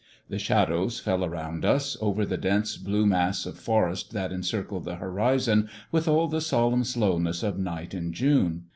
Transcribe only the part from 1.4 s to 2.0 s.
us,